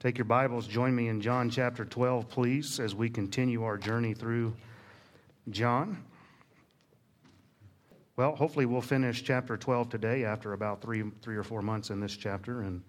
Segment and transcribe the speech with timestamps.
[0.00, 4.14] Take your Bibles, join me in John chapter 12, please, as we continue our journey
[4.14, 4.54] through
[5.50, 6.04] John.
[8.14, 11.98] Well, hopefully we'll finish chapter 12 today after about three, three or four months in
[11.98, 12.60] this chapter.
[12.60, 12.80] And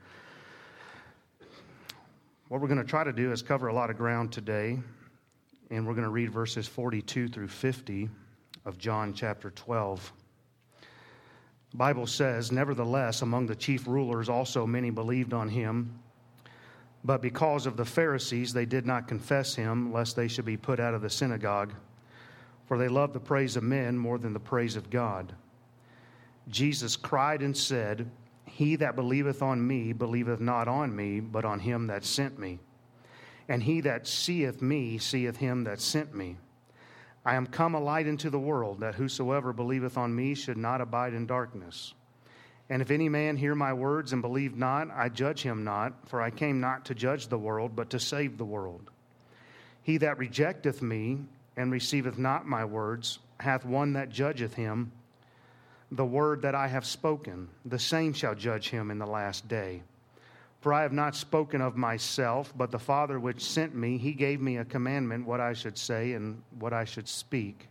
[2.48, 4.78] what we're going to try to do is cover a lot of ground today.
[5.72, 8.08] And we're going to read verses 42 through 50
[8.66, 10.14] of John chapter 12.
[11.72, 16.00] The Bible says, Nevertheless, among the chief rulers also many believed on him.
[17.04, 20.80] But because of the Pharisees, they did not confess him, lest they should be put
[20.80, 21.74] out of the synagogue.
[22.68, 25.34] For they loved the praise of men more than the praise of God.
[26.50, 28.10] Jesus cried and said,
[28.46, 32.60] He that believeth on me believeth not on me, but on him that sent me.
[33.48, 36.38] And he that seeth me seeth him that sent me.
[37.26, 40.82] I am come a light into the world, that whosoever believeth on me should not
[40.82, 41.94] abide in darkness.
[42.70, 46.22] And if any man hear my words and believe not, I judge him not, for
[46.22, 48.92] I came not to judge the world, but to save the world.
[49.82, 51.20] He that rejecteth me
[51.58, 54.92] and receiveth not my words hath one that judgeth him.
[55.92, 59.82] The word that I have spoken, the same shall judge him in the last day.
[60.62, 64.42] For I have not spoken of myself, but the Father which sent me, he gave
[64.42, 67.68] me a commandment what I should say and what I should speak.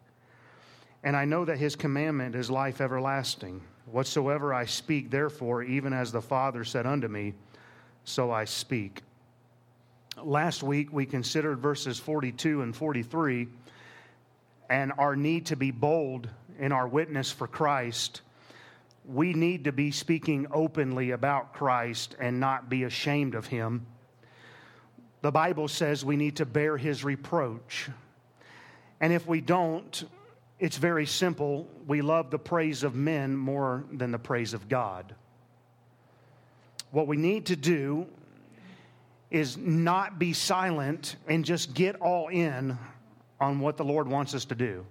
[1.04, 3.62] And I know that his commandment is life everlasting.
[3.90, 7.34] Whatsoever I speak, therefore, even as the Father said unto me,
[8.04, 9.02] so I speak.
[10.22, 13.48] Last week we considered verses 42 and 43
[14.68, 18.22] and our need to be bold in our witness for Christ.
[19.06, 23.86] We need to be speaking openly about Christ and not be ashamed of him.
[25.22, 27.88] The Bible says we need to bear his reproach.
[29.00, 30.04] And if we don't,
[30.60, 31.68] it's very simple.
[31.86, 35.14] We love the praise of men more than the praise of God.
[36.90, 38.06] What we need to do
[39.30, 42.78] is not be silent and just get all in
[43.40, 44.84] on what the Lord wants us to do.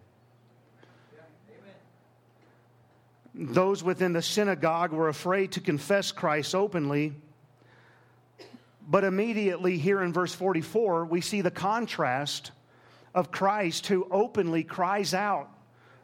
[3.34, 7.14] Those within the synagogue were afraid to confess Christ openly.
[8.88, 12.52] But immediately, here in verse 44, we see the contrast
[13.14, 15.50] of Christ who openly cries out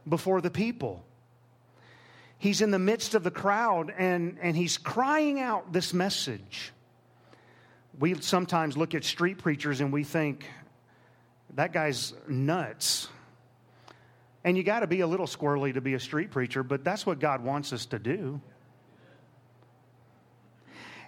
[0.07, 1.03] before the people.
[2.37, 6.73] He's in the midst of the crowd and, and he's crying out this message.
[7.99, 10.45] We sometimes look at street preachers and we think,
[11.55, 13.07] that guy's nuts.
[14.43, 17.05] And you got to be a little squirrely to be a street preacher, but that's
[17.05, 18.41] what God wants us to do.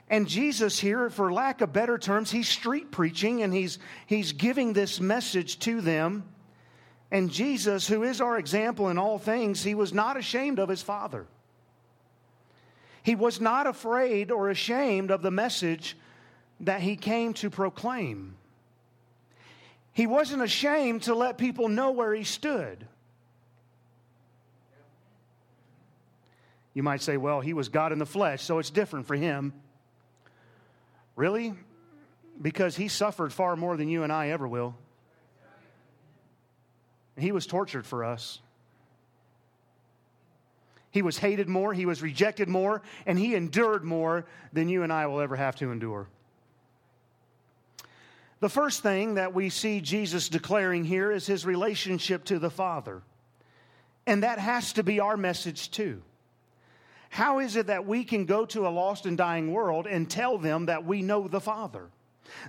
[0.09, 4.73] And Jesus here, for lack of better terms, he's street preaching and he's, he's giving
[4.73, 6.23] this message to them.
[7.15, 10.81] And Jesus, who is our example in all things, he was not ashamed of his
[10.81, 11.25] Father.
[13.03, 15.95] He was not afraid or ashamed of the message
[16.59, 18.35] that he came to proclaim.
[19.93, 22.85] He wasn't ashamed to let people know where he stood.
[26.73, 29.53] You might say, well, he was God in the flesh, so it's different for him.
[31.15, 31.53] Really?
[32.41, 34.75] Because he suffered far more than you and I ever will.
[37.17, 38.39] He was tortured for us.
[40.91, 44.93] He was hated more, he was rejected more, and he endured more than you and
[44.93, 46.07] I will ever have to endure.
[48.39, 53.01] The first thing that we see Jesus declaring here is his relationship to the Father.
[54.07, 56.01] And that has to be our message too.
[57.09, 60.37] How is it that we can go to a lost and dying world and tell
[60.37, 61.87] them that we know the Father?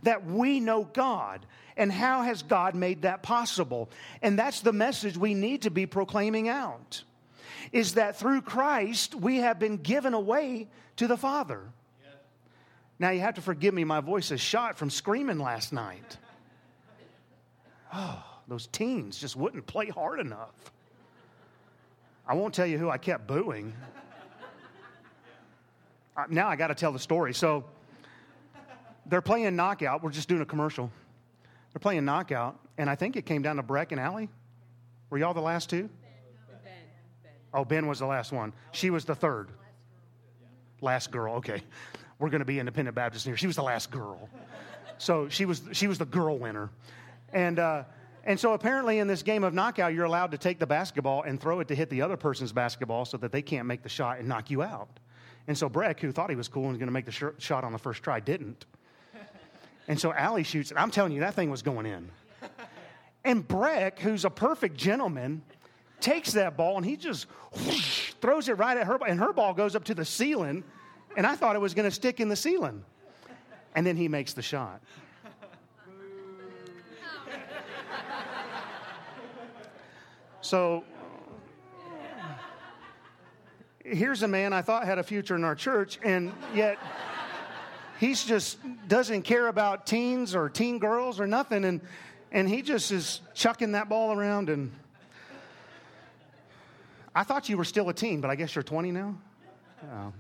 [0.03, 1.45] That we know God.
[1.77, 3.91] And how has God made that possible?
[4.23, 7.03] And that's the message we need to be proclaiming out.
[7.73, 11.61] Is that through Christ we have been given away to the Father.
[12.99, 16.19] Now you have to forgive me, my voice is shot from screaming last night.
[17.95, 20.73] Oh, those teens just wouldn't play hard enough.
[22.27, 23.73] I won't tell you who I kept booing.
[26.29, 27.33] Now I got to tell the story.
[27.33, 27.65] So
[29.09, 30.03] they're playing knockout.
[30.03, 30.91] We're just doing a commercial.
[31.73, 34.29] They're playing knockout, and I think it came down to Breck and Allie.
[35.11, 35.83] Were y'all the last two?
[35.83, 36.61] Ben.
[36.65, 37.33] Ben.
[37.55, 38.53] Oh, Ben was the last one.
[38.73, 39.51] She was the third.
[40.81, 41.37] Last girl.
[41.37, 41.63] Okay,
[42.19, 43.37] we're going to be independent Baptist here.
[43.37, 44.29] She was the last girl,
[44.99, 46.71] so she was she was the girl winner,
[47.33, 47.59] and.
[47.59, 47.85] Uh,
[48.29, 51.41] and so apparently in this game of knockout, you're allowed to take the basketball and
[51.41, 54.19] throw it to hit the other person's basketball so that they can't make the shot
[54.19, 54.89] and knock you out.
[55.47, 57.39] And so Breck, who thought he was cool and was going to make the sh-
[57.39, 58.67] shot on the first try, didn't.
[59.89, 60.77] And so Allie shoots it.
[60.77, 62.11] I'm telling you, that thing was going in.
[63.25, 65.43] And Breck, who's a perfect gentleman,
[66.01, 69.55] takes that ball and he just whoosh, throws it right at her, and her ball
[69.55, 70.65] goes up to the ceiling.
[71.17, 72.85] And I thought it was going to stick in the ceiling.
[73.75, 74.81] And then he makes the shot.
[80.41, 80.85] So
[83.85, 86.79] here's a man I thought had a future in our church, and yet
[87.99, 88.59] he's just
[88.89, 91.81] doesn't care about teens or teen girls or nothing, and
[92.33, 94.51] and he just is chucking that ball around.
[94.51, 94.73] And
[97.15, 99.17] I thought you were still a teen, but I guess you're 20 now.
[99.91, 100.13] Oh.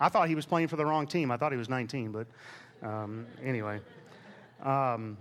[0.00, 1.30] I thought he was playing for the wrong team.
[1.30, 2.26] I thought he was 19, but
[2.82, 3.80] um, anyway.
[4.62, 5.16] Um,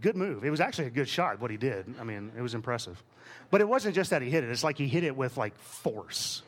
[0.00, 0.44] good move.
[0.44, 1.94] It was actually a good shot, what he did.
[2.00, 3.02] I mean, it was impressive.
[3.50, 5.56] But it wasn't just that he hit it, it's like he hit it with like
[5.58, 6.42] force.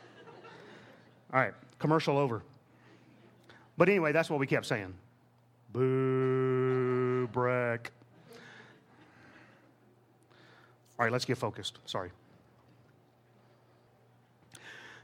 [1.33, 2.41] All right, commercial over.
[3.77, 4.93] But anyway, that's what we kept saying.
[5.71, 7.91] Boo, Breck.
[10.97, 11.79] All right, let's get focused.
[11.85, 12.11] Sorry.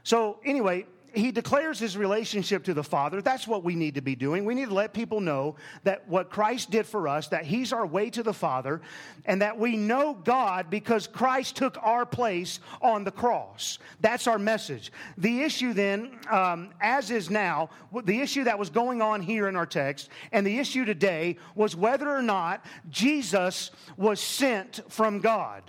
[0.04, 3.20] So, anyway, he declares his relationship to the Father.
[3.22, 4.44] That's what we need to be doing.
[4.44, 7.86] We need to let people know that what Christ did for us, that he's our
[7.86, 8.80] way to the Father,
[9.24, 13.78] and that we know God because Christ took our place on the cross.
[14.00, 14.92] That's our message.
[15.18, 17.70] The issue then, um, as is now,
[18.04, 21.76] the issue that was going on here in our text, and the issue today was
[21.76, 25.62] whether or not Jesus was sent from God.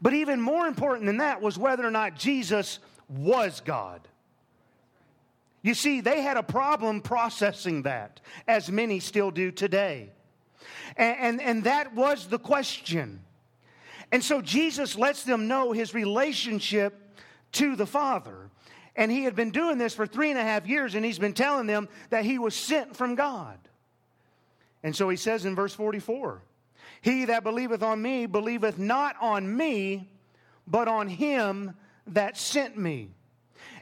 [0.00, 2.78] But even more important than that was whether or not Jesus
[3.08, 4.06] was God.
[5.66, 10.12] You see, they had a problem processing that, as many still do today.
[10.96, 13.24] And, and, and, that was the question.
[14.12, 17.18] And so Jesus lets them know his relationship
[17.52, 18.48] to the Father.
[18.94, 21.34] And he had been doing this for three and a half years, and he's been
[21.34, 23.58] telling them that he was sent from God.
[24.84, 26.42] And so he says in verse 44
[27.00, 30.08] He that believeth on me believeth not on me,
[30.64, 31.74] but on him
[32.06, 33.15] that sent me.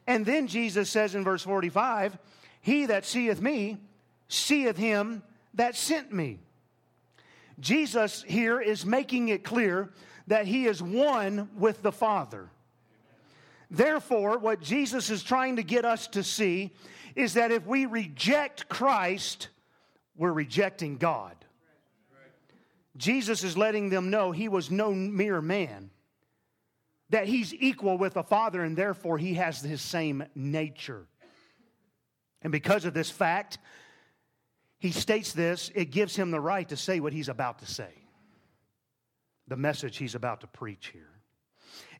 [0.07, 2.19] And then Jesus says in verse 45
[2.61, 3.79] He that seeth me
[4.29, 5.23] seeth him
[5.55, 6.41] that sent me.
[7.61, 9.91] Jesus here is making it clear
[10.27, 12.51] that he is one with the Father.
[13.71, 16.73] Therefore, what Jesus is trying to get us to see
[17.15, 19.49] is that if we reject Christ,
[20.17, 21.37] we're rejecting God.
[22.97, 25.91] Jesus is letting them know he was no mere man
[27.11, 31.07] that he's equal with the Father and therefore he has his same nature.
[32.43, 33.59] And because of this fact,
[34.79, 37.91] he states this, it gives him the right to say what he's about to say,
[39.49, 41.09] the message he's about to preach here.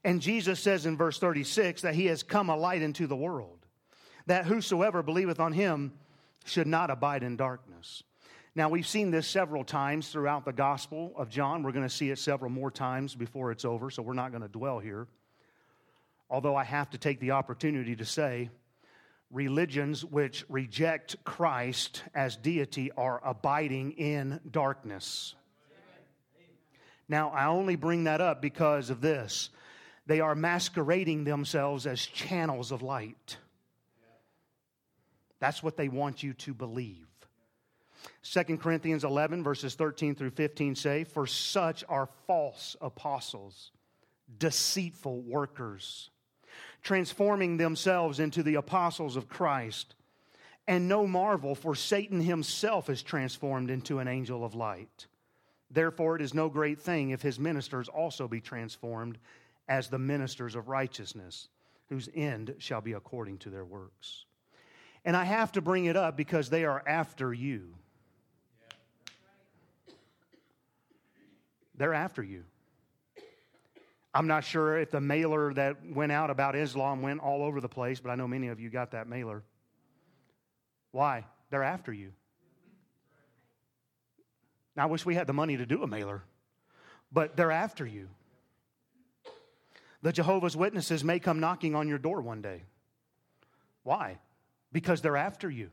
[0.05, 3.65] And Jesus says in verse 36 that he has come a light into the world,
[4.27, 5.93] that whosoever believeth on him
[6.45, 8.03] should not abide in darkness.
[8.57, 11.65] Now, we've seen this several times throughout the Gospel of John.
[11.65, 14.43] We're going to see it several more times before it's over, so we're not going
[14.43, 15.09] to dwell here.
[16.31, 18.51] Although I have to take the opportunity to say,
[19.33, 25.35] religions which reject Christ as deity are abiding in darkness.
[27.09, 29.51] Now, I only bring that up because of this.
[30.07, 33.37] They are masquerading themselves as channels of light.
[35.41, 37.07] That's what they want you to believe.
[38.23, 43.71] 2 Corinthians 11, verses 13 through 15 say, For such are false apostles,
[44.39, 46.11] deceitful workers,
[46.83, 49.95] transforming themselves into the apostles of Christ.
[50.67, 55.07] And no marvel, for Satan himself is transformed into an angel of light.
[55.71, 59.19] Therefore, it is no great thing if his ministers also be transformed
[59.69, 61.49] as the ministers of righteousness,
[61.89, 64.25] whose end shall be according to their works.
[65.05, 67.75] And I have to bring it up because they are after you.
[71.77, 72.45] They're after you.
[74.15, 77.69] I'm not sure if the mailer that went out about Islam went all over the
[77.69, 79.43] place, but I know many of you got that mailer.
[80.93, 81.25] Why?
[81.51, 82.13] They're after you.
[84.77, 86.23] Now, I wish we had the money to do a mailer,
[87.13, 88.09] but they're after you.
[90.03, 92.63] The Jehovah's Witnesses may come knocking on your door one day.
[93.83, 94.19] Why?
[94.73, 95.71] Because they're after you.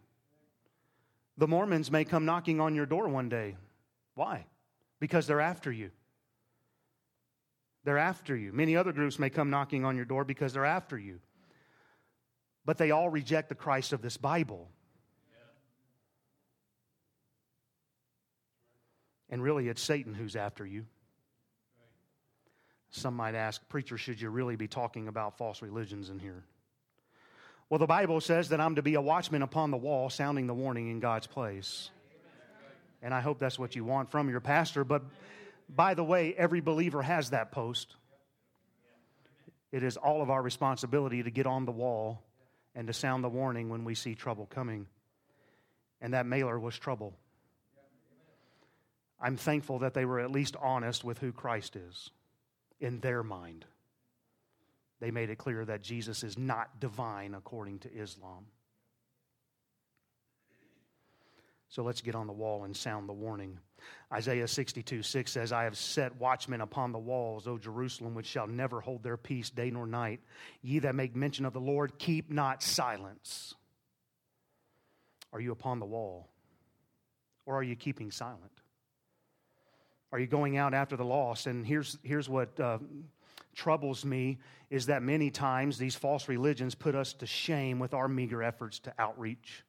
[1.38, 3.58] The Mormons may come knocking on your door one day.
[4.15, 4.46] Why?
[5.01, 5.89] Because they're after you.
[7.84, 8.53] They're after you.
[8.53, 11.20] Many other groups may come knocking on your door because they're after you.
[12.63, 14.70] But they all reject the Christ of this Bible.
[19.29, 20.86] And really, it's Satan who's after you.
[22.91, 26.43] Some might ask, Preacher, should you really be talking about false religions in here?
[27.70, 30.53] Well, the Bible says that I'm to be a watchman upon the wall, sounding the
[30.53, 31.89] warning in God's place.
[33.01, 34.84] And I hope that's what you want from your pastor.
[34.84, 35.03] But
[35.70, 37.96] by the way, every believer has that post.
[39.72, 42.24] It is all of our responsibility to get on the wall
[42.75, 44.88] and to sound the warning when we see trouble coming.
[46.01, 47.13] And that mailer was trouble.
[49.20, 52.10] I'm thankful that they were at least honest with who Christ is
[52.79, 53.65] in their mind.
[55.00, 58.46] They made it clear that Jesus is not divine according to Islam.
[61.72, 63.58] So let's get on the wall and sound the warning.
[64.12, 68.46] Isaiah 62 6 says, I have set watchmen upon the walls, O Jerusalem, which shall
[68.46, 70.20] never hold their peace day nor night.
[70.62, 73.56] Ye that make mention of the Lord, keep not silence.
[75.32, 76.28] Are you upon the wall?
[77.46, 78.51] Or are you keeping silent?
[80.12, 81.48] Are you going out after the lost?
[81.48, 82.80] And here's, here's what uh,
[83.56, 88.10] troubles me is that many times these false religions put us to shame with our
[88.10, 89.63] meager efforts to outreach.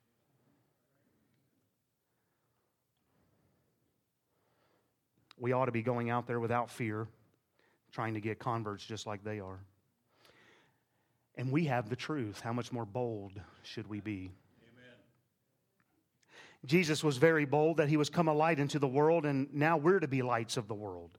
[5.42, 7.08] We ought to be going out there without fear,
[7.90, 9.58] trying to get converts just like they are.
[11.34, 12.40] And we have the truth.
[12.40, 13.32] How much more bold
[13.64, 14.30] should we be?
[14.62, 14.94] Amen.
[16.64, 19.76] Jesus was very bold that he was come a light into the world, and now
[19.76, 21.18] we're to be lights of the world.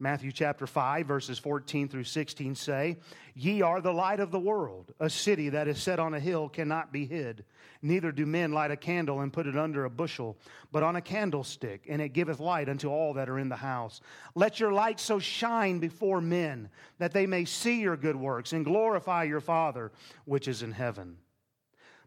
[0.00, 2.96] Matthew chapter 5, verses 14 through 16 say,
[3.34, 4.92] Ye are the light of the world.
[4.98, 7.44] A city that is set on a hill cannot be hid.
[7.80, 10.36] Neither do men light a candle and put it under a bushel,
[10.72, 14.00] but on a candlestick, and it giveth light unto all that are in the house.
[14.34, 18.64] Let your light so shine before men that they may see your good works and
[18.64, 19.92] glorify your Father
[20.24, 21.18] which is in heaven.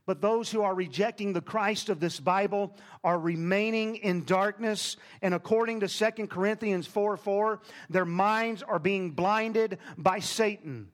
[0.07, 2.73] But those who are rejecting the Christ of this Bible
[3.03, 4.95] are remaining in darkness.
[5.21, 7.59] And according to 2 Corinthians 4 4,
[7.89, 10.87] their minds are being blinded by Satan.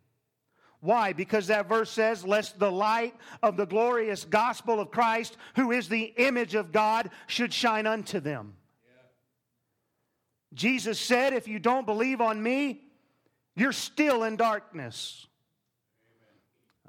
[0.80, 1.14] Why?
[1.14, 5.88] Because that verse says, Lest the light of the glorious gospel of Christ, who is
[5.88, 8.56] the image of God, should shine unto them.
[10.56, 12.82] Jesus said, If you don't believe on me,
[13.56, 15.28] you're still in darkness.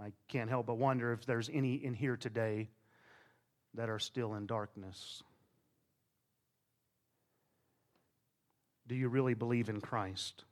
[0.01, 2.69] I can't help but wonder if there's any in here today
[3.75, 5.23] that are still in darkness.
[8.87, 10.45] Do you really believe in Christ?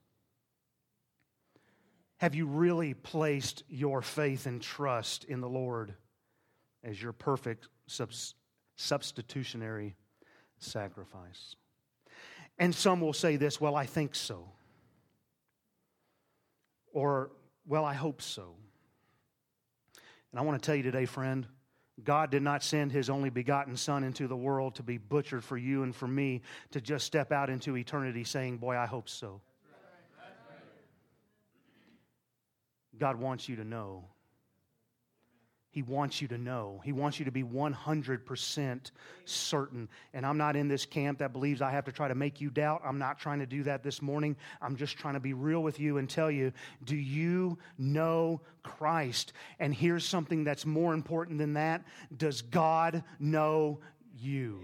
[2.18, 5.94] Have you really placed your faith and trust in the Lord
[6.84, 7.68] as your perfect
[8.76, 9.96] substitutionary
[10.58, 11.56] sacrifice?
[12.58, 14.48] And some will say this, well, I think so.
[16.92, 17.32] Or,
[17.66, 18.54] well, I hope so.
[20.32, 21.46] And I want to tell you today, friend,
[22.02, 25.58] God did not send his only begotten Son into the world to be butchered for
[25.58, 29.40] you and for me to just step out into eternity saying, Boy, I hope so.
[32.98, 34.04] God wants you to know
[35.72, 36.82] he wants you to know.
[36.84, 38.90] He wants you to be 100%
[39.24, 39.88] certain.
[40.12, 42.50] And I'm not in this camp that believes I have to try to make you
[42.50, 42.82] doubt.
[42.84, 44.36] I'm not trying to do that this morning.
[44.60, 46.52] I'm just trying to be real with you and tell you
[46.84, 49.32] do you know Christ?
[49.58, 51.82] And here's something that's more important than that
[52.14, 53.80] Does God know
[54.18, 54.60] you?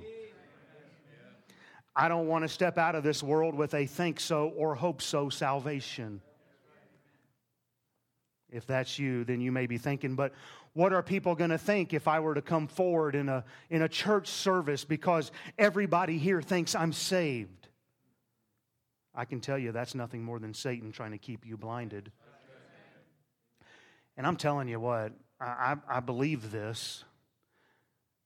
[1.97, 5.01] I don't want to step out of this world with a think so or hope
[5.01, 6.21] so salvation.
[8.51, 10.33] If that's you, then you may be thinking, but
[10.73, 13.83] what are people going to think if I were to come forward in a, in
[13.83, 17.69] a church service because everybody here thinks I'm saved?
[19.15, 22.13] I can tell you that's nothing more than Satan trying to keep you blinded.
[24.17, 27.05] And I'm telling you what, I, I, believe this.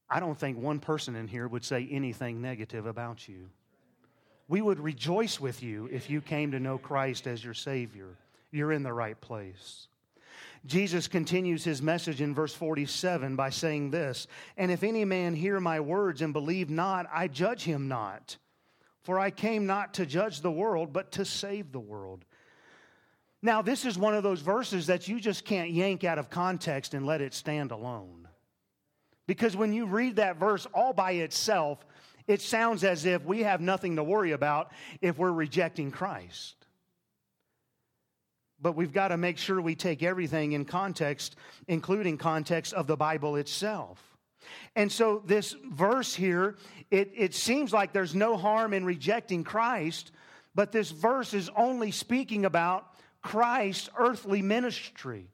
[0.09, 3.51] I don't think one person in here would say anything negative about you.
[4.49, 8.17] We would rejoice with you if you came to know Christ as your Savior.
[8.51, 9.89] You're in the right place.
[10.65, 14.27] Jesus continues his message in verse 47 by saying this
[14.57, 18.37] And if any man hear my words and believe not, I judge him not.
[19.03, 22.25] For I came not to judge the world, but to save the world.
[23.43, 26.95] Now, this is one of those verses that you just can't yank out of context
[26.95, 28.29] and let it stand alone.
[29.27, 31.85] Because when you read that verse all by itself,
[32.29, 36.62] it sounds as if we have nothing to worry about if we're rejecting Christ
[38.63, 42.97] but we've got to make sure we take everything in context, including context of the
[42.97, 44.01] Bible itself.
[44.77, 46.57] And so, this verse here,
[46.91, 50.13] it, it seems like there's no harm in rejecting Christ,
[50.55, 52.87] but this verse is only speaking about
[53.23, 55.29] Christ's earthly ministry.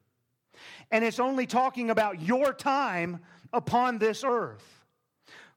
[0.91, 3.19] And it's only talking about your time
[3.53, 4.65] upon this earth.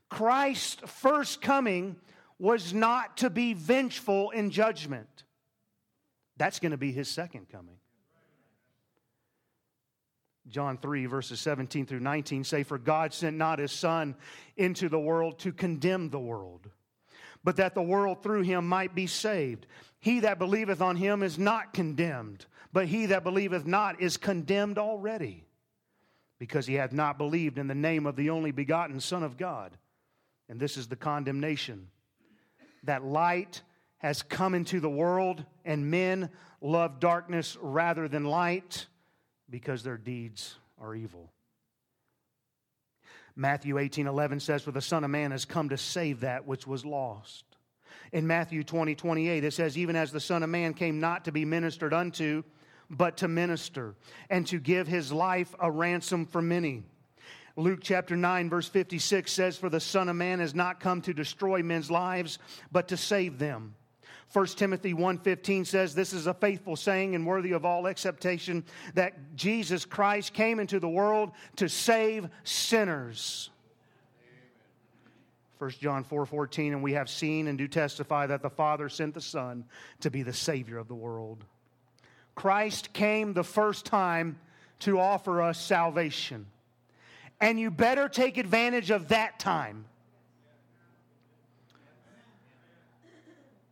[0.09, 1.97] Christ's first coming
[2.39, 5.09] was not to be vengeful in judgment.
[6.37, 7.77] That's going to be his second coming.
[10.49, 14.17] John 3, verses 17 through 19 say, For God sent not his Son
[14.57, 16.69] into the world to condemn the world,
[17.45, 19.67] but that the world through him might be saved.
[20.01, 24.79] He that believeth on him is not condemned, but he that believeth not is condemned
[24.79, 25.45] already,
[26.39, 29.77] because he hath not believed in the name of the only begotten Son of God.
[30.49, 31.89] And this is the condemnation
[32.83, 33.63] that light
[34.03, 36.29] has come into the world, and men
[36.61, 38.87] love darkness rather than light
[39.49, 41.31] because their deeds are evil.
[43.37, 46.67] Matthew 18 11 says, For the Son of Man has come to save that which
[46.67, 47.45] was lost.
[48.13, 51.33] In Matthew 20 28, it says, Even as the Son of Man came not to
[51.33, 52.43] be ministered unto,
[52.91, 53.95] but to minister,
[54.29, 56.83] and to give his life a ransom for many.
[57.57, 61.15] Luke chapter 9, verse 56 says, For the Son of Man has not come to
[61.15, 62.39] destroy men's lives,
[62.71, 63.75] but to save them.
[64.33, 69.37] 1 Timothy 1:15 says this is a faithful saying and worthy of all acceptation that
[69.37, 73.51] Jesus Christ came into the world to save sinners.
[75.59, 79.21] 1 John 4 and we have seen and do testify that the Father sent the
[79.21, 79.65] Son
[80.01, 81.45] to be the Savior of the world.
[82.35, 84.41] Christ came the first time
[84.81, 86.47] to offer us salvation.
[87.41, 89.85] And you better take advantage of that time.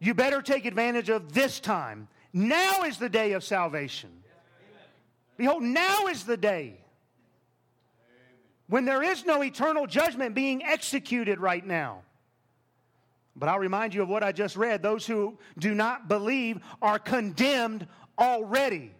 [0.00, 2.08] You better take advantage of this time.
[2.32, 4.10] Now is the day of salvation.
[5.36, 6.78] Behold, now is the day
[8.68, 12.02] when there is no eternal judgment being executed right now.
[13.36, 14.82] But I'll remind you of what I just read.
[14.82, 17.86] Those who do not believe are condemned
[18.18, 18.92] already.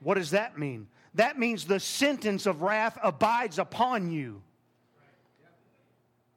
[0.00, 0.88] What does that mean?
[1.14, 4.42] That means the sentence of wrath abides upon you.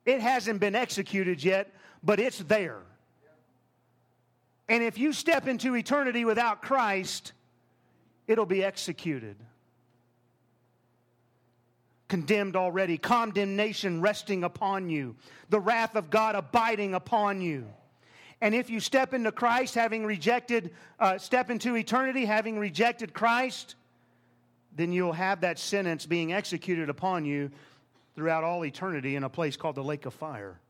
[0.06, 2.82] It hasn't been executed yet, but it's there.
[4.72, 7.34] And if you step into eternity without Christ,
[8.26, 9.36] it'll be executed.
[12.08, 15.18] Condemned already, condemnation resting upon you,
[15.50, 17.68] the wrath of God abiding upon you.
[18.40, 23.76] And if you step into Christ, having rejected, uh, step into eternity, having rejected Christ,
[24.74, 27.52] then you'll have that sentence being executed upon you
[28.16, 30.61] throughout all eternity in a place called the lake of fire.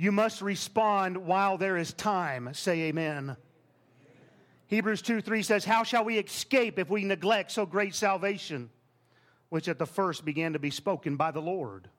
[0.00, 2.54] You must respond while there is time.
[2.54, 3.36] Say amen.
[4.68, 8.70] Hebrews 2 3 says, How shall we escape if we neglect so great salvation,
[9.50, 11.90] which at the first began to be spoken by the Lord?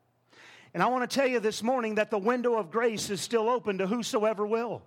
[0.74, 3.48] And I want to tell you this morning that the window of grace is still
[3.48, 4.82] open to whosoever will.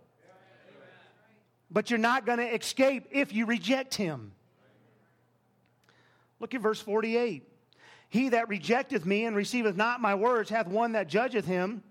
[1.71, 4.33] But you're not going to escape if you reject him.
[6.41, 7.49] Look at verse 48.
[8.09, 11.85] He that rejecteth me and receiveth not my words hath one that judgeth him.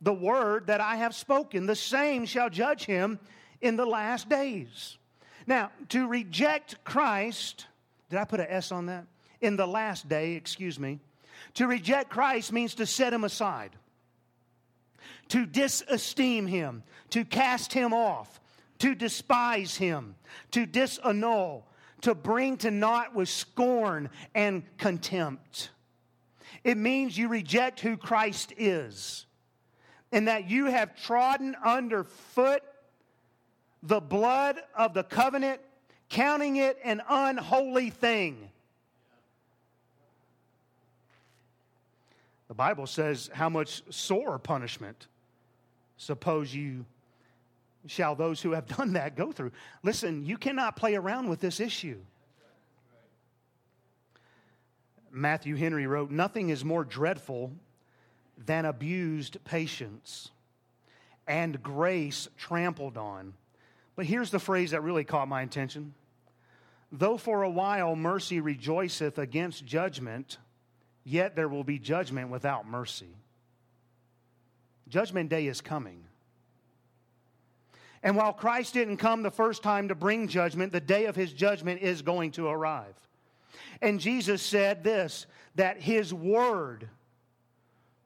[0.00, 3.18] The word that I have spoken, the same shall judge him
[3.60, 4.96] in the last days.
[5.46, 7.66] Now, to reject Christ,
[8.10, 9.06] did I put an S on that?
[9.40, 11.00] In the last day, excuse me.
[11.54, 13.70] To reject Christ means to set him aside,
[15.28, 18.40] to disesteem him, to cast him off,
[18.80, 20.14] to despise him,
[20.52, 21.62] to disannul,
[22.02, 25.70] to bring to naught with scorn and contempt.
[26.62, 29.26] It means you reject who Christ is
[30.12, 32.62] and that you have trodden underfoot
[33.82, 35.60] the blood of the covenant,
[36.08, 38.50] counting it an unholy thing.
[42.48, 45.06] The Bible says, How much sore punishment
[45.96, 46.86] suppose you
[47.86, 49.52] shall those who have done that go through?
[49.82, 51.98] Listen, you cannot play around with this issue.
[55.10, 57.52] Matthew Henry wrote, Nothing is more dreadful
[58.46, 60.30] than abused patience
[61.28, 63.34] and grace trampled on.
[63.94, 65.94] But here's the phrase that really caught my attention.
[66.90, 70.38] Though for a while mercy rejoiceth against judgment,
[71.04, 73.14] yet there will be judgment without mercy.
[74.88, 76.04] Judgment day is coming.
[78.02, 81.32] And while Christ didn't come the first time to bring judgment, the day of his
[81.32, 82.94] judgment is going to arrive.
[83.82, 86.88] And Jesus said this that his word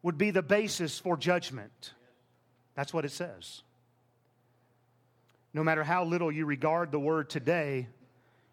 [0.03, 1.93] would be the basis for judgment.
[2.75, 3.63] That's what it says.
[5.55, 7.87] No matter how little you regard the word today,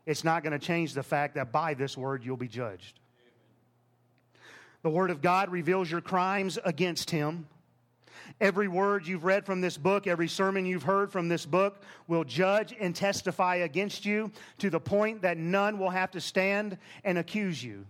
[0.05, 2.99] it's not going to change the fact that by this word you'll be judged.
[4.81, 7.47] The word of God reveals your crimes against him.
[8.39, 12.23] Every word you've read from this book, every sermon you've heard from this book will
[12.23, 17.17] judge and testify against you to the point that none will have to stand and
[17.17, 17.85] accuse you.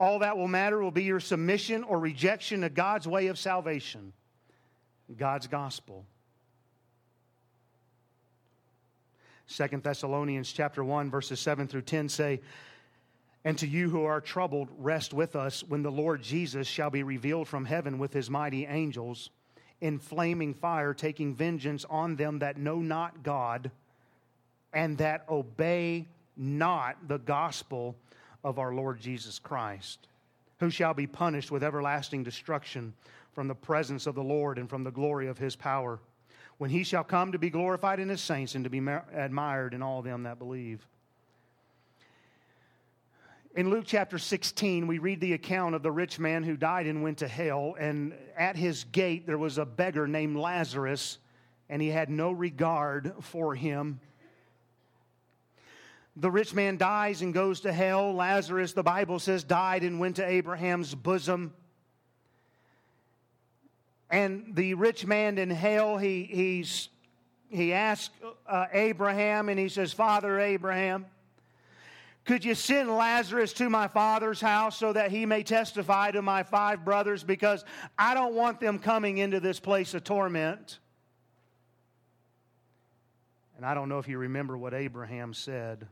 [0.00, 4.12] All that will matter will be your submission or rejection to God's way of salvation,
[5.16, 6.04] God's gospel.
[9.46, 12.40] Second Thessalonians chapter 1 verses 7 through 10 say,
[13.44, 17.02] "And to you who are troubled, rest with us when the Lord Jesus shall be
[17.02, 19.30] revealed from heaven with his mighty angels
[19.80, 23.70] in flaming fire, taking vengeance on them that know not God
[24.72, 27.94] and that obey not the gospel
[28.44, 30.06] of our Lord Jesus Christ.
[30.60, 32.94] who shall be punished with everlasting destruction
[33.32, 35.98] from the presence of the Lord and from the glory of his power,
[36.58, 38.78] when he shall come to be glorified in his saints and to be
[39.12, 40.86] admired in all them that believe.
[43.56, 47.02] In Luke chapter 16, we read the account of the rich man who died and
[47.02, 51.18] went to hell, and at his gate there was a beggar named Lazarus,
[51.68, 54.00] and he had no regard for him
[56.16, 58.12] the rich man dies and goes to hell.
[58.14, 61.52] Lazarus, the Bible says, died and went to Abraham's bosom.
[64.10, 66.88] And the rich man in hell, he, he's,
[67.48, 68.14] he asks
[68.46, 71.06] uh, Abraham and he says, Father Abraham,
[72.24, 76.44] could you send Lazarus to my father's house so that he may testify to my
[76.44, 77.24] five brothers?
[77.24, 77.64] Because
[77.98, 80.78] I don't want them coming into this place of torment.
[83.56, 85.86] And I don't know if you remember what Abraham said.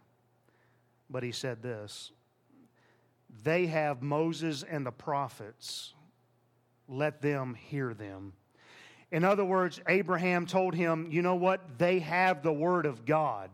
[1.12, 2.10] But he said this
[3.44, 5.92] They have Moses and the prophets,
[6.88, 8.32] let them hear them.
[9.12, 11.78] In other words, Abraham told him, You know what?
[11.78, 13.50] They have the word of God.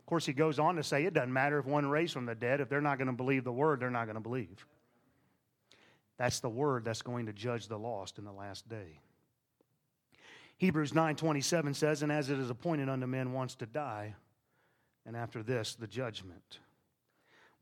[0.00, 2.34] Of course, he goes on to say it doesn't matter if one raised from the
[2.34, 2.62] dead.
[2.62, 4.66] If they're not going to believe the word, they're not going to believe.
[6.16, 9.00] That's the word that's going to judge the lost in the last day.
[10.56, 14.14] Hebrews 9:27 says, "And as it is appointed unto men once to die,
[15.08, 16.58] and after this, the judgment.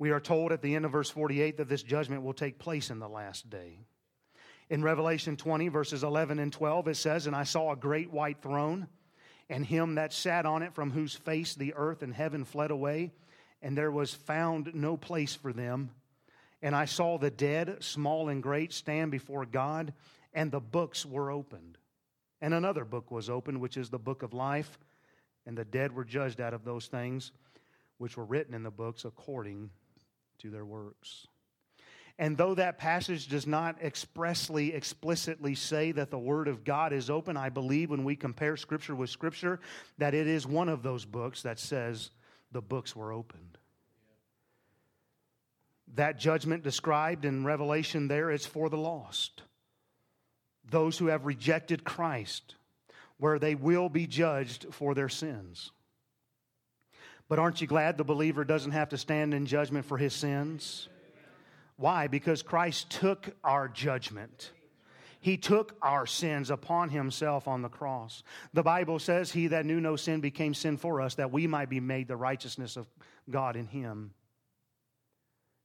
[0.00, 2.90] We are told at the end of verse 48 that this judgment will take place
[2.90, 3.78] in the last day.
[4.68, 8.42] In Revelation 20, verses 11 and 12, it says, And I saw a great white
[8.42, 8.88] throne,
[9.48, 13.12] and him that sat on it, from whose face the earth and heaven fled away,
[13.62, 15.90] and there was found no place for them.
[16.62, 19.92] And I saw the dead, small and great, stand before God,
[20.34, 21.78] and the books were opened.
[22.40, 24.76] And another book was opened, which is the book of life
[25.46, 27.32] and the dead were judged out of those things
[27.98, 29.70] which were written in the books according
[30.38, 31.26] to their works.
[32.18, 37.10] And though that passage does not expressly, explicitly say that the Word of God is
[37.10, 39.60] open, I believe when we compare Scripture with Scripture
[39.98, 42.10] that it is one of those books that says
[42.52, 43.58] the books were opened.
[45.94, 49.42] That judgment described in Revelation there is for the lost,
[50.68, 52.56] those who have rejected Christ
[53.18, 55.70] where they will be judged for their sins.
[57.28, 60.88] But aren't you glad the believer doesn't have to stand in judgment for his sins?
[61.76, 62.06] Why?
[62.06, 64.52] Because Christ took our judgment.
[65.20, 68.22] He took our sins upon himself on the cross.
[68.52, 71.68] The Bible says, He that knew no sin became sin for us, that we might
[71.68, 72.86] be made the righteousness of
[73.28, 74.12] God in him.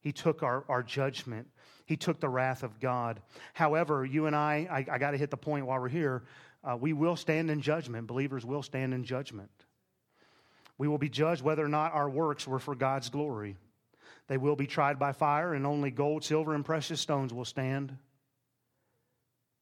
[0.01, 1.47] He took our, our judgment.
[1.85, 3.21] He took the wrath of God.
[3.53, 6.23] However, you and I, I, I got to hit the point while we're here
[6.63, 8.07] uh, we will stand in judgment.
[8.07, 9.51] Believers will stand in judgment.
[10.77, 13.55] We will be judged whether or not our works were for God's glory.
[14.27, 17.95] They will be tried by fire, and only gold, silver, and precious stones will stand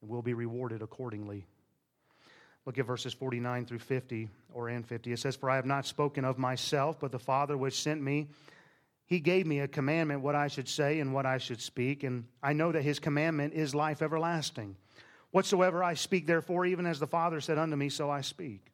[0.00, 1.46] and will be rewarded accordingly.
[2.66, 5.12] Look at verses 49 through 50 or and 50.
[5.12, 8.28] It says, For I have not spoken of myself, but the Father which sent me,
[9.06, 12.26] he gave me a commandment what I should say and what I should speak, and
[12.42, 14.76] I know that his commandment is life everlasting.
[15.30, 18.66] Whatsoever I speak, therefore, even as the Father said unto me, so I speak.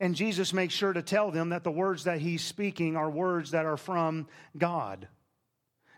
[0.00, 3.50] And Jesus makes sure to tell them that the words that he's speaking are words
[3.50, 5.06] that are from God,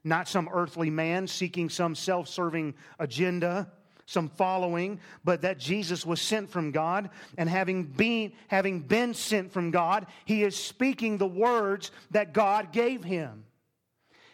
[0.03, 3.71] not some earthly man seeking some self serving agenda,
[4.07, 7.11] some following, but that Jesus was sent from God.
[7.39, 12.73] And having been, having been sent from God, he is speaking the words that God
[12.73, 13.45] gave him.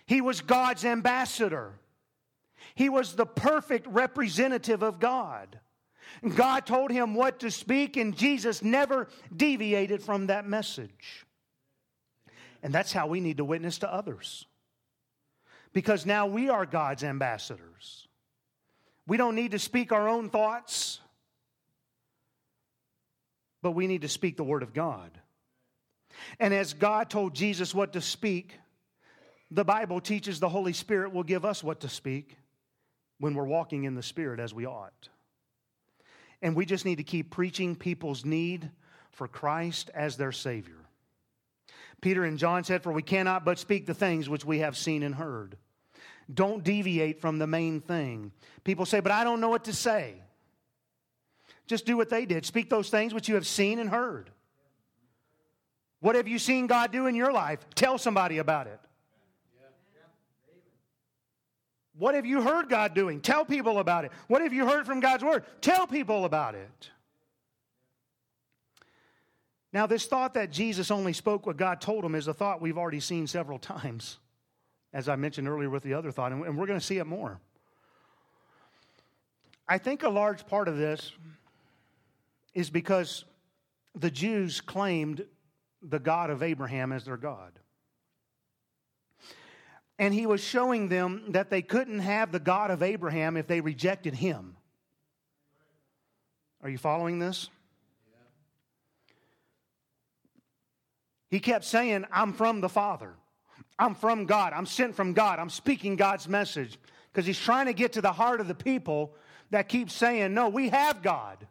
[0.07, 1.75] He was God's ambassador.
[2.79, 5.59] He was the perfect representative of God.
[6.37, 11.27] God told him what to speak, and Jesus never deviated from that message.
[12.63, 14.47] And that's how we need to witness to others.
[15.73, 18.07] Because now we are God's ambassadors.
[19.09, 21.01] We don't need to speak our own thoughts,
[23.61, 25.11] but we need to speak the Word of God.
[26.39, 28.53] And as God told Jesus what to speak,
[29.51, 32.37] the Bible teaches the Holy Spirit will give us what to speak
[33.19, 35.09] when we're walking in the Spirit as we ought.
[36.41, 38.71] And we just need to keep preaching people's need
[39.11, 40.77] for Christ as their Savior.
[42.01, 45.03] Peter and John said, For we cannot but speak the things which we have seen
[45.03, 45.57] and heard.
[46.33, 48.33] Don't deviate from the main thing.
[48.63, 50.15] People say, But I don't know what to say.
[51.67, 52.47] Just do what they did.
[52.47, 54.31] Speak those things which you have seen and heard.
[56.01, 57.59] What have you seen God do in your life?
[57.75, 58.81] Tell somebody about it.
[61.99, 63.21] What have you heard God doing?
[63.21, 64.13] Tell people about it.
[64.29, 65.45] What have you heard from God's word?
[65.61, 66.91] Tell people about it.
[69.73, 72.79] Now, this thought that Jesus only spoke what God told him is a thought we've
[72.79, 74.19] already seen several times.
[74.93, 77.41] as I mentioned earlier with the other thought, and we're going to see it more.
[79.69, 81.13] I think a large part of this
[82.55, 83.25] is because
[83.95, 85.27] the Jews claimed
[85.83, 87.59] the God of Abraham as their God.
[89.99, 93.61] And he was showing them that they couldn't have the God of Abraham if they
[93.61, 94.57] rejected him.
[96.63, 97.49] Are you following this?
[101.31, 103.15] He kept saying, I'm from the Father.
[103.79, 104.53] I'm from God.
[104.53, 105.39] I'm sent from God.
[105.39, 106.79] I'm speaking God's message.
[107.13, 109.15] Because he's trying to get to the heart of the people
[109.51, 111.47] that keep saying, No, we have God.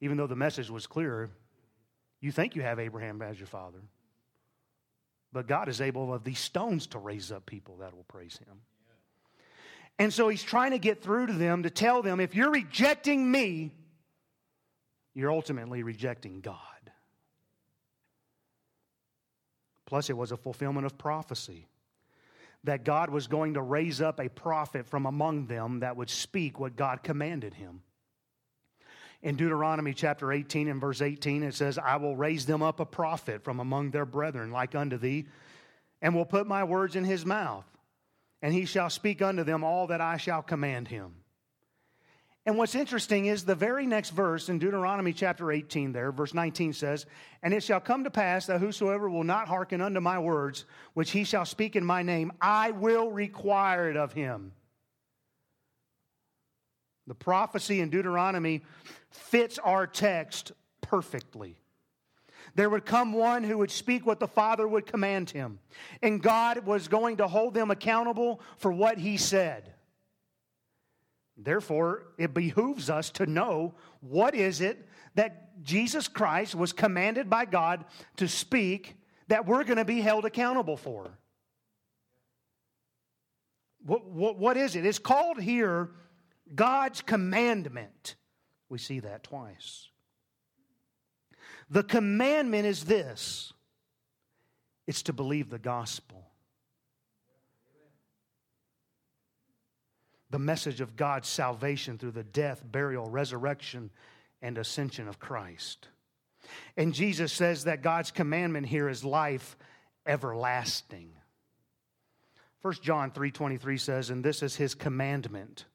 [0.00, 1.30] Even though the message was clear,
[2.20, 3.80] you think you have Abraham as your father.
[5.32, 8.60] But God is able of these stones to raise up people that will praise him.
[9.98, 13.30] And so he's trying to get through to them to tell them if you're rejecting
[13.30, 13.70] me,
[15.14, 16.56] you're ultimately rejecting God.
[19.86, 21.66] Plus, it was a fulfillment of prophecy
[22.64, 26.60] that God was going to raise up a prophet from among them that would speak
[26.60, 27.82] what God commanded him.
[29.22, 32.86] In Deuteronomy chapter 18 and verse 18, it says, I will raise them up a
[32.86, 35.26] prophet from among their brethren, like unto thee,
[36.00, 37.66] and will put my words in his mouth,
[38.40, 41.16] and he shall speak unto them all that I shall command him.
[42.46, 46.72] And what's interesting is the very next verse in Deuteronomy chapter 18, there, verse 19
[46.72, 47.04] says,
[47.42, 51.10] And it shall come to pass that whosoever will not hearken unto my words, which
[51.10, 54.52] he shall speak in my name, I will require it of him.
[57.10, 58.62] The prophecy in Deuteronomy
[59.10, 61.56] fits our text perfectly.
[62.54, 65.58] There would come one who would speak what the Father would command him,
[66.02, 69.74] and God was going to hold them accountable for what he said.
[71.36, 77.44] Therefore, it behooves us to know what is it that Jesus Christ was commanded by
[77.44, 77.86] God
[78.18, 78.94] to speak
[79.26, 81.10] that we're going to be held accountable for.
[83.84, 84.86] What, what, what is it?
[84.86, 85.90] It's called here
[86.54, 88.16] God's commandment.
[88.68, 89.88] We see that twice.
[91.68, 93.52] The commandment is this
[94.86, 96.30] it's to believe the gospel.
[100.30, 103.90] the message of God's salvation through the death, burial, resurrection,
[104.40, 105.88] and ascension of Christ.
[106.76, 109.56] And Jesus says that God's commandment here is life
[110.06, 111.12] everlasting.
[112.62, 115.66] 1 John 3:23 says, "And this is his commandment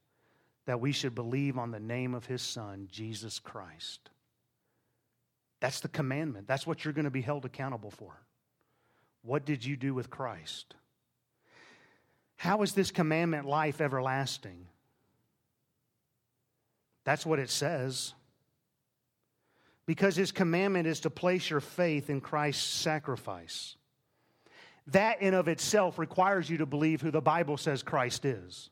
[0.65, 4.09] that we should believe on the name of his son, Jesus Christ."
[5.59, 6.47] That's the commandment.
[6.47, 8.19] That's what you're going to be held accountable for.
[9.21, 10.75] What did you do with Christ?
[12.37, 14.67] How is this commandment life everlasting?
[17.05, 18.13] That's what it says.
[19.85, 23.77] Because his commandment is to place your faith in Christ's sacrifice.
[24.87, 28.69] That in of itself requires you to believe who the Bible says Christ is.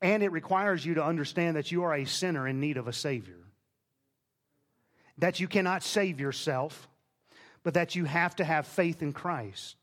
[0.00, 2.92] And it requires you to understand that you are a sinner in need of a
[2.92, 3.38] Savior.
[5.18, 6.88] That you cannot save yourself,
[7.64, 9.76] but that you have to have faith in Christ.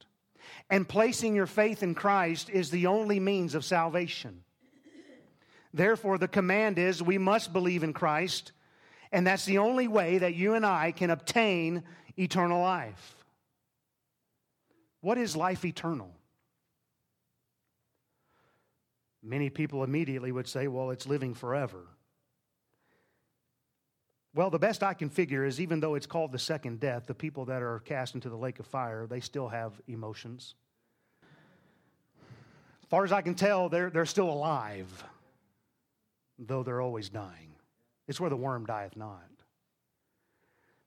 [0.70, 4.44] And placing your faith in Christ is the only means of salvation.
[5.74, 8.54] Therefore, the command is we must believe in Christ,
[9.12, 11.84] and that's the only way that you and I can obtain
[12.18, 13.26] eternal life.
[15.02, 16.12] What is life eternal?
[19.26, 21.88] Many people immediately would say, well, it's living forever.
[24.36, 27.16] Well, the best I can figure is even though it's called the second death, the
[27.16, 30.54] people that are cast into the lake of fire, they still have emotions.
[32.84, 35.04] As far as I can tell, they're, they're still alive,
[36.38, 37.56] though they're always dying.
[38.08, 39.24] It's where the worm dieth not.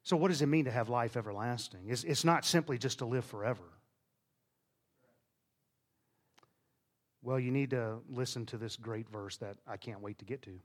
[0.04, 1.88] So, what does it mean to have life everlasting?
[1.88, 3.64] It's, it's not simply just to live forever.
[7.22, 10.42] Well, you need to listen to this great verse that I can't wait to get
[10.42, 10.58] to.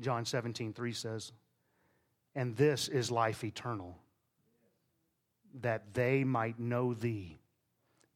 [0.00, 1.32] John 17, 3 says,
[2.34, 3.98] and this is life eternal,
[5.60, 7.38] that they might know thee,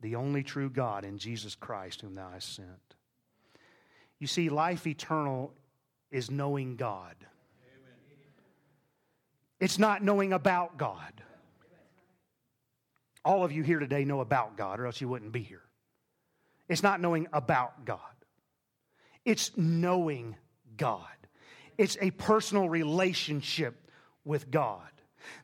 [0.01, 2.95] the only true God, in Jesus Christ, whom thou hast sent.
[4.19, 5.53] You see, life eternal
[6.11, 7.15] is knowing God.
[9.61, 11.23] It's not knowing about God.
[13.23, 15.66] All of you here today know about God, or else you wouldn't be here.
[16.69, 17.99] It's not knowing about God,
[19.25, 20.37] it's knowing
[20.77, 21.03] God.
[21.79, 23.91] It's a personal relationship
[24.25, 24.81] with God.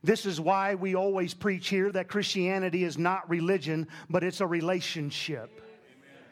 [0.02, 4.46] This is why we always preach here that Christianity is not religion, but it's a
[4.46, 5.50] relationship.
[5.50, 6.24] Amen.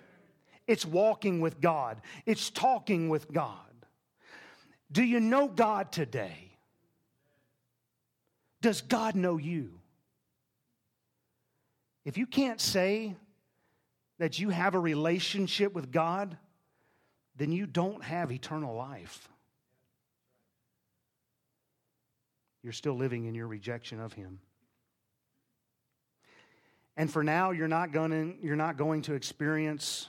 [0.67, 3.57] It's walking with God, it's talking with God.
[4.93, 6.51] Do you know God today?
[8.61, 9.81] Does God know you?
[12.05, 13.15] If you can't say
[14.21, 16.37] that you have a relationship with God,
[17.37, 19.31] then you don't have eternal life.
[22.63, 24.41] You're still living in your rejection of Him.
[26.99, 30.07] And for now, you're not going to, you're not going to experience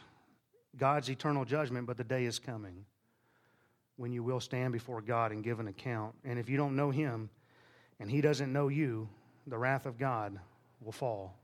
[0.78, 2.84] God's eternal judgment, but the day is coming
[3.96, 6.16] when you will stand before God and give an account.
[6.26, 7.30] And if you don't know Him
[7.98, 9.08] and He doesn't know you,
[9.48, 10.38] the wrath of God
[10.82, 11.41] will fall.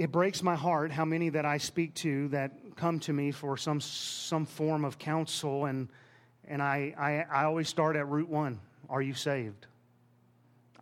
[0.00, 3.58] It breaks my heart how many that I speak to that come to me for
[3.58, 5.90] some, some form of counsel, and,
[6.48, 9.66] and I, I, I always start at root one Are you saved?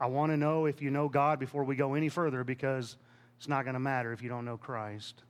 [0.00, 2.96] I want to know if you know God before we go any further because
[3.38, 5.20] it's not going to matter if you don't know Christ.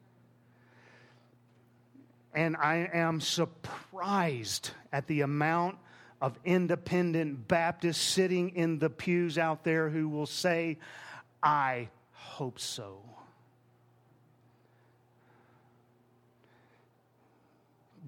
[2.34, 5.78] And I am surprised at the amount
[6.20, 10.76] of independent Baptists sitting in the pews out there who will say,
[11.42, 13.00] I hope so.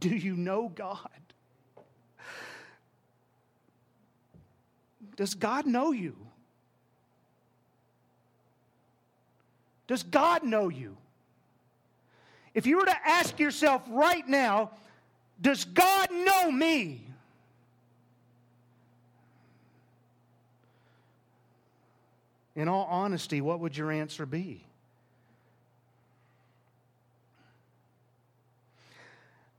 [0.00, 1.08] Do you know God?
[5.16, 6.16] Does God know you?
[9.86, 10.96] Does God know you?
[12.54, 14.70] If you were to ask yourself right now,
[15.40, 17.06] does God know me?
[22.56, 24.64] In all honesty, what would your answer be?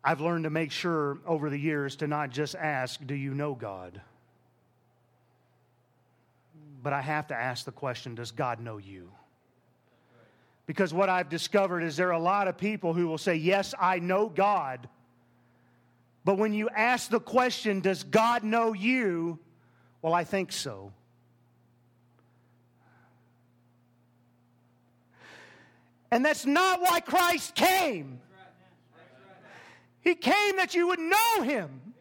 [0.04, 3.54] I've learned to make sure over the years to not just ask, Do you know
[3.54, 4.02] God?
[6.84, 9.12] But I have to ask the question, Does God know you?
[10.66, 13.76] Because what I've discovered is there are a lot of people who will say, Yes,
[13.80, 14.90] I know God.
[16.24, 19.38] But when you ask the question, Does God know you?
[20.02, 20.94] Well, I think so.
[26.12, 28.20] And that's not why Christ came.
[30.02, 31.94] He came that you would know Him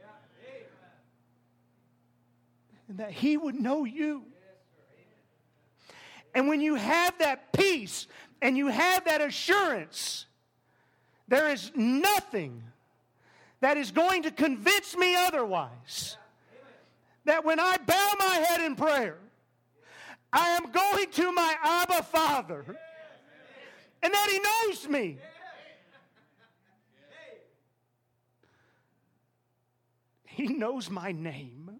[2.89, 4.25] and that He would know you.
[6.35, 8.07] And when you have that peace
[8.41, 10.27] and you have that assurance,
[11.29, 12.63] there is nothing
[13.61, 16.17] that is going to convince me otherwise.
[17.27, 19.19] That when I bow my head in prayer,
[20.33, 22.65] I am going to my Abba Father,
[24.03, 25.19] and that He knows me.
[30.41, 31.71] He knows my name.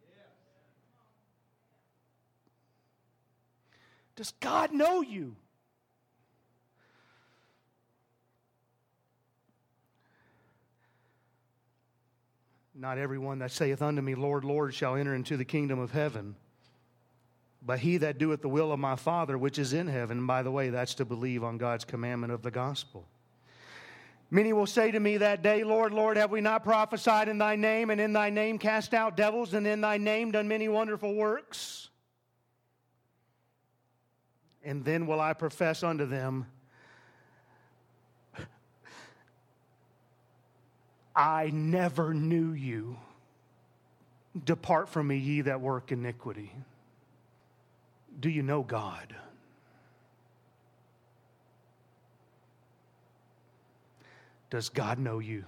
[4.17, 5.35] Does God know you?
[12.75, 16.37] Not everyone that saith unto me, Lord, Lord, shall enter into the kingdom of heaven,
[17.63, 20.27] but he that doeth the will of my Father which is in heaven.
[20.27, 23.09] By the way, that's to believe on God's commandment of the gospel.
[24.31, 27.57] Many will say to me that day, Lord, Lord, have we not prophesied in thy
[27.57, 31.15] name, and in thy name cast out devils, and in thy name done many wonderful
[31.15, 31.89] works?
[34.63, 36.47] And then will I profess unto them,
[41.17, 42.99] I never knew you.
[44.45, 46.53] Depart from me, ye that work iniquity.
[48.21, 49.13] Do you know God?
[54.51, 55.45] Does God know you?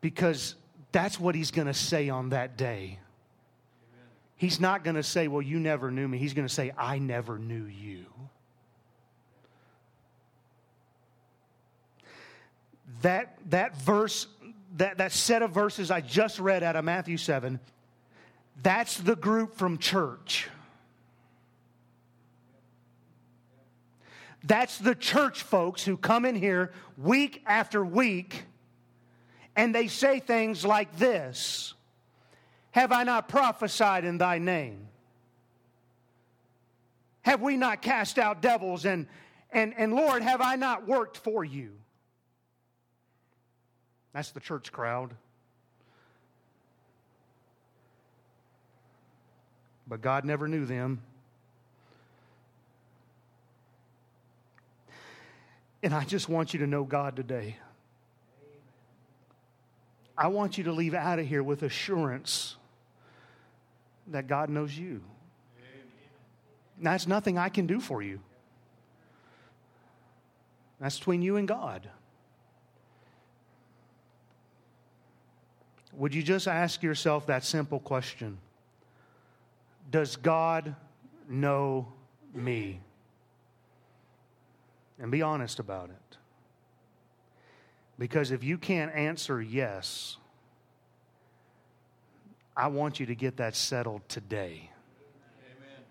[0.00, 0.54] Because
[0.92, 2.98] that's what he's going to say on that day.
[4.36, 6.18] He's not going to say, Well, you never knew me.
[6.18, 8.06] He's going to say, I never knew you.
[13.02, 14.26] that, that verse,
[14.76, 17.60] that, that set of verses I just read out of Matthew 7,
[18.62, 20.48] that's the group from church.
[24.44, 28.44] That's the church folks who come in here week after week
[29.56, 31.74] and they say things like this
[32.72, 34.88] Have I not prophesied in thy name?
[37.22, 38.84] Have we not cast out devils?
[38.84, 39.06] And,
[39.52, 41.72] and, and Lord, have I not worked for you?
[44.12, 45.14] That's the church crowd.
[49.86, 51.00] But God never knew them.
[55.82, 57.56] And I just want you to know God today.
[60.16, 62.56] I want you to leave out of here with assurance
[64.08, 65.02] that God knows you.
[66.80, 68.20] That's nothing I can do for you.
[70.80, 71.88] That's between you and God.
[75.94, 78.38] Would you just ask yourself that simple question?
[79.90, 80.74] Does God
[81.28, 81.86] know
[82.34, 82.80] me?
[85.02, 86.16] And be honest about it.
[87.98, 90.16] Because if you can't answer yes,
[92.56, 94.70] I want you to get that settled today.
[95.44, 95.84] Amen.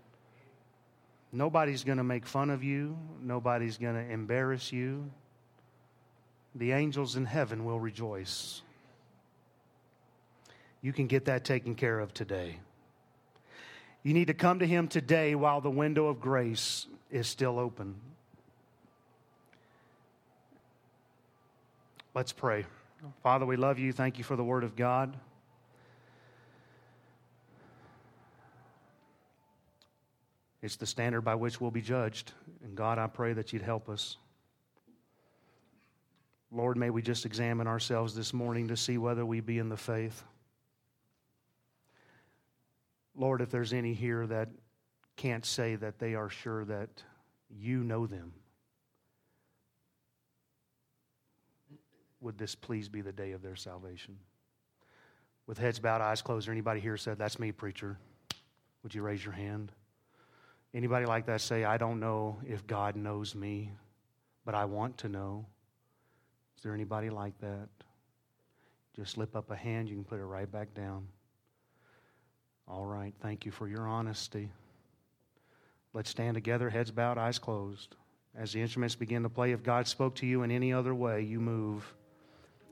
[1.34, 5.12] Nobody's going to make fun of you, nobody's going to embarrass you.
[6.56, 8.62] The angels in heaven will rejoice.
[10.82, 12.60] You can get that taken care of today.
[14.04, 17.96] You need to come to Him today while the window of grace is still open.
[22.14, 22.66] Let's pray.
[23.24, 23.94] Father, we love you.
[23.94, 25.16] Thank you for the Word of God.
[30.62, 32.34] It's the standard by which we'll be judged.
[32.64, 34.18] And God, I pray that you'd help us.
[36.52, 39.78] Lord, may we just examine ourselves this morning to see whether we be in the
[39.78, 40.24] faith.
[43.16, 44.50] Lord, if there's any here that
[45.16, 46.90] can't say that they are sure that
[47.50, 48.34] you know them,
[52.22, 54.18] would this please be the day of their salvation?
[55.48, 57.98] With heads bowed, eyes closed, or anybody here said, That's me, preacher?
[58.84, 59.72] Would you raise your hand?
[60.74, 63.72] Anybody like that say, I don't know if God knows me,
[64.46, 65.46] but I want to know?
[66.58, 67.68] Is there anybody like that?
[68.96, 71.08] Just slip up a hand, you can put it right back down.
[72.68, 74.50] All right, thank you for your honesty.
[75.94, 77.96] Let's stand together, heads bowed, eyes closed.
[78.36, 81.22] As the instruments begin to play, if God spoke to you in any other way,
[81.22, 81.94] you move.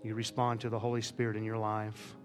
[0.04, 2.16] You respond to the Holy Spirit in your life.